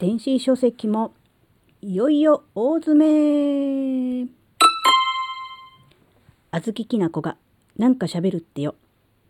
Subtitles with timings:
[0.00, 1.14] 電子書籍も
[1.80, 4.26] いよいよ大詰め
[6.50, 7.36] あずききなこが
[7.78, 8.74] なんか喋るってよ。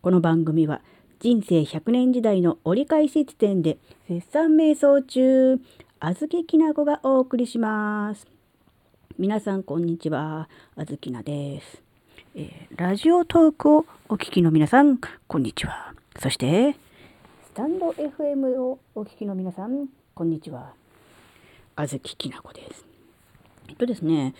[0.01, 0.81] この番組は
[1.19, 3.77] 人生100年時代の折り返し地点で
[4.09, 5.59] 絶賛瞑想中、
[5.99, 8.25] あずききなこがお送りします。
[9.19, 11.83] 皆さんこんにちは、あずきなです、
[12.33, 14.97] えー、ラジオトークをお聞きの皆さん、
[15.27, 15.93] こんにちは。
[16.19, 16.73] そして、
[17.43, 20.71] スタンド FM をお聞きの皆さん、こんにちは。
[21.75, 22.85] あずききなこです。
[23.67, 24.33] えっとですね、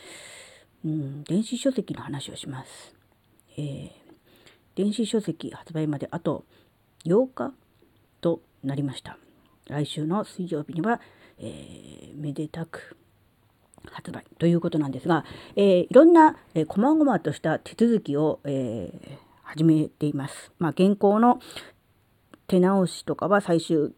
[0.85, 2.95] うん、電子書籍の話をします。
[3.57, 3.91] えー、
[4.75, 6.45] 電子書籍発売まであと
[7.05, 7.51] 8日
[8.21, 9.17] となりました。
[9.67, 11.01] 来週の水曜日には、
[11.39, 12.95] えー、めでたく
[13.91, 15.25] 発売ということなんですが、
[15.57, 20.53] えー、いろんな、えー、細々とした手続きを、えー、始めています。
[20.57, 21.41] まあ、現行の
[22.47, 23.93] 手直しとかは最終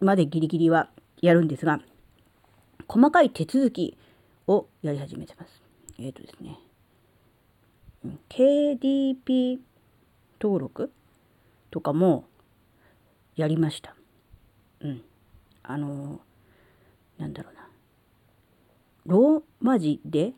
[0.00, 1.80] までギリギリはやるんですが、
[2.88, 3.96] 細かい手続き
[4.46, 5.62] をやり始めてます。
[5.98, 6.58] えっ、ー、とですね、
[8.28, 9.58] KDP
[10.40, 10.92] 登録
[11.70, 12.24] とかも
[13.36, 13.94] やりました。
[14.80, 15.02] うん。
[15.62, 16.20] あの、
[17.18, 17.66] なんだろうな。
[19.06, 20.32] ローマ字で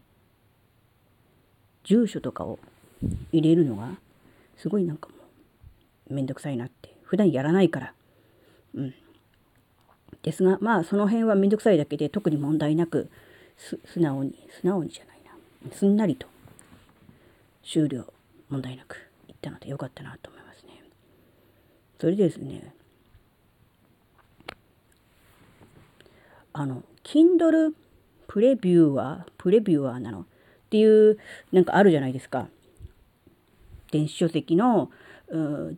[1.85, 2.59] 住所とかを
[3.33, 3.89] 入れるのが
[4.59, 5.15] すごいなんかも
[6.11, 7.95] うめんどくさいなって普段やらないから
[8.75, 8.95] うん
[10.23, 13.11] ですがまあその辺はめんどくさいだけで特に問題なく
[13.57, 16.27] 素直に素直にじゃないなすんなりと
[17.65, 18.13] 終了
[18.49, 18.97] 問題なく
[19.29, 20.83] いったのでよかったなと思いますね。
[22.01, 22.73] それでですね。
[26.53, 27.73] あの Kindle
[28.27, 30.25] プレビューはプレビューアーなのっ
[30.71, 31.19] ていう
[31.53, 32.49] なんかあるじゃないですか。
[33.91, 34.91] 電子書籍の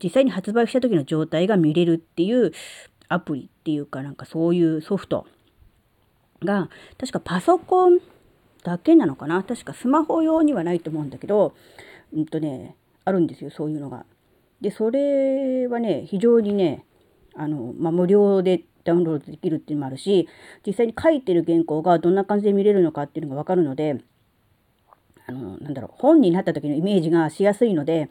[0.03, 2.53] 実際に発売した時の状態が見れるっていう
[3.11, 5.27] アプリっていうかなんかそういうソフト
[6.43, 7.99] が確かパソコン
[8.63, 9.43] だけなのかな？
[9.43, 11.55] 確かスマホ用にはないと思うんだけど
[12.15, 14.07] うんとねあるんですよそういうのが。
[14.61, 16.85] でそれはね非常にね
[17.35, 20.29] あの、まあ、無料でダウンロードできるっていうのもあるし
[20.67, 23.99] 実際に書いてる原稿がどんな感じで見れるのかっていうのが分かるので
[25.27, 28.09] あのなんだろう本になった時のイメージがしやすいので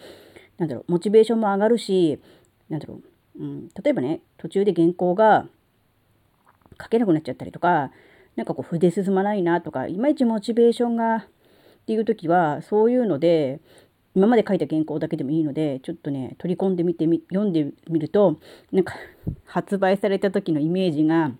[0.57, 2.19] なんだろうモチベーションも上がるし
[2.67, 3.03] なんだろう、
[3.39, 5.45] うん、例えばね途中で原稿が
[6.81, 7.91] 書けなくなっちゃったりとか
[8.35, 11.22] なんかこう筆進まないなとかいまいちモチベーションがっ
[11.88, 13.59] ていう時はそういうので
[14.16, 18.39] 今まで書いた原稿だけでもいいのでちょっとね取り込んでみてみ読んでみると
[18.72, 18.94] なんか
[19.45, 21.31] 発売された時のイメージが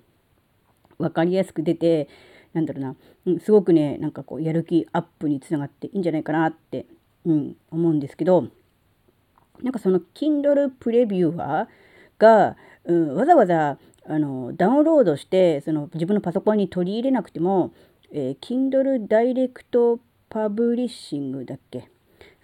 [0.98, 2.08] 分かりやすく出て
[2.54, 2.96] なんだろうな、
[3.28, 6.86] うん、すごくねなんかこうやる気アップにつながっていいんじゃないかなって、
[7.26, 8.48] うん、思うんですけど
[9.62, 11.68] なんかその Kindle プレビューー
[12.20, 17.72] が、うん、わざわざあのダウンロードしてその自分のパソコンに取り入れなくても、
[18.12, 20.00] えー、Kindle ダイレクト
[20.30, 21.90] パブリッシングだっけ？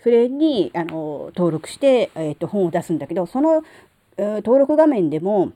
[0.01, 3.63] それにあの登録して、えーと、本を出すんだけどその、
[4.17, 5.51] えー、登録画面でも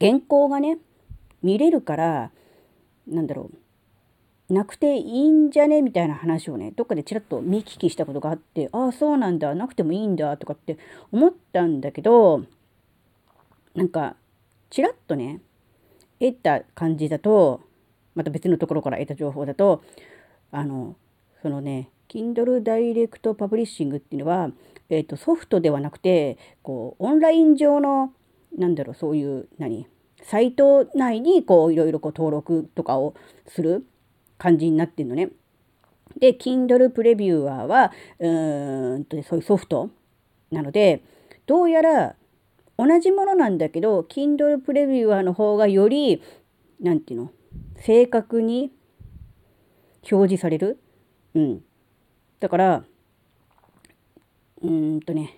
[0.00, 0.78] 原稿がね
[1.42, 2.30] 見れるから
[3.08, 3.50] なんだろ
[4.48, 5.82] うなくていいんじゃね？
[5.82, 10.78] みたいな話をねどっかでちらっと見聞きしたことがあってああそうなんだなくてもいいんだとかって
[11.10, 12.44] 思ったんだけど
[13.74, 14.16] なんか
[14.68, 15.40] ちらっとね
[16.18, 17.62] 得た感じだと
[18.14, 19.82] また別のところから得た情報だと
[20.50, 20.96] あの
[21.42, 24.50] そのね Kindle Direct Publishing っていうのは、
[24.88, 28.12] えーと、ソフトではなくてこうオンライン上の
[28.58, 29.86] なんだろうそういう何
[30.22, 33.14] サイト内にこういろいろこう登録とかを
[33.46, 33.86] する
[34.38, 35.30] 感じになってるのね。
[36.18, 39.90] で Kindle プレビューアーはうーんとねそういうソフト
[40.50, 41.02] なので
[41.46, 42.16] どうやら
[42.82, 46.22] 同じものなんだけど Kindle プレビューアーの方がより
[46.80, 47.32] 何て言うの
[47.82, 48.72] 正確に
[50.10, 50.78] 表示される？
[51.34, 51.64] うん。
[52.40, 52.84] だから、
[54.62, 55.36] うーんとね、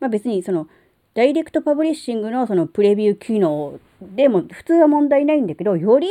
[0.00, 0.68] まあ別にその、
[1.14, 6.08] ダイレクトパブリッシングのそのプレビュー機能でも普通は問題ないんだけど、より、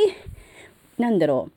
[0.98, 1.52] なんだろう、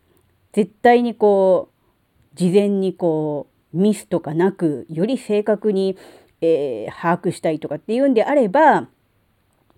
[0.53, 5.97] 絶対にこう、事前にこう、ミスとかなく、より正確に、
[6.45, 8.89] えー、把握したいとかっていうんであれば、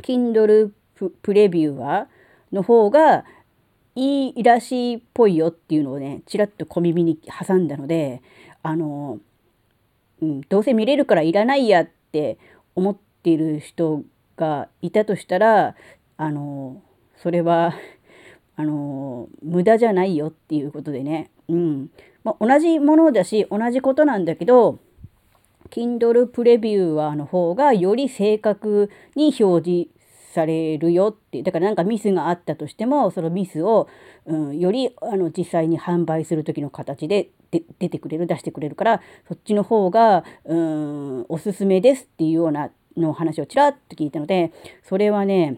[0.01, 0.71] Kindle
[1.21, 2.07] プレビューは
[2.51, 3.23] の方が
[3.93, 8.23] いいらしいっぽいよっていうのをね、ちらっと小耳に挟んだので、
[8.63, 9.19] あの、
[10.23, 12.39] うん、どうせ見れるからいらないやって
[12.73, 14.01] 思っている人
[14.35, 15.75] がいたとしたら、
[16.17, 16.81] あの、
[17.15, 17.75] それは、
[18.57, 21.89] あの、無駄じゃないよっていうことでね、うん。
[22.23, 24.79] まあ、同じものだし、同じことなんだけど、
[25.75, 29.89] Kindle プレビューアーの方がより正確に表示
[30.33, 33.89] されるよってだからなんかミスがあったとしてもそのミスを、
[34.25, 37.29] うん、よりあの実際に販売する時の形で
[37.79, 45.57] 出てくれる出してくれるからそっちの方が、うん、おすすめですっていうようなの話をちらっと聞いたのでそれはね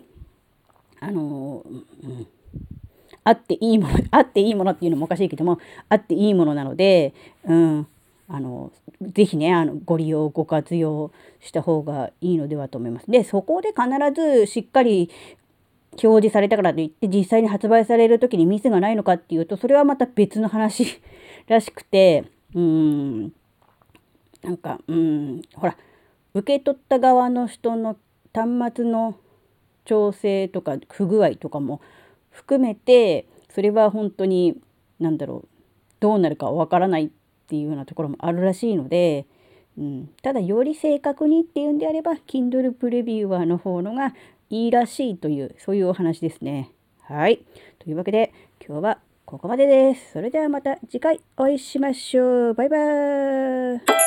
[1.00, 1.64] あの、
[2.04, 2.28] うん、
[3.24, 5.60] あっていいものあっていいものっていうのもおかしいけども
[5.90, 7.14] あっていいものなので、
[7.46, 7.88] うん、
[8.30, 8.72] あの
[9.02, 13.10] ぜひねあのご利用ご活用した方がいいのではと思います。
[13.10, 15.10] でそこで必ずしっかり
[16.04, 21.02] 表示されたからといって実際に発売される時にミスがないのかっていうとそれはまた別の話
[21.48, 23.34] らしくてうん
[24.44, 25.78] なんかうんほら
[26.34, 27.98] 受け取った側の人の
[28.34, 29.16] 端末の
[29.86, 31.82] 調整とか不具合とかも
[32.30, 34.62] 含めてそれは本当に
[35.00, 35.48] 何だろう
[36.00, 37.10] どうなるかわからない
[37.48, 39.26] っていうようなところもあるらしいので、
[39.78, 44.14] うん、ただより正確にっていうんであれば Kindle プレビューアーの方のが
[44.50, 46.72] いいらしいというそういうお話ですね。
[47.04, 47.42] はい。
[47.80, 48.34] というわけで
[48.66, 50.12] 今日はここまでです。
[50.12, 52.54] それではまた次回お会いしましょう。
[52.54, 54.07] バイバーイ。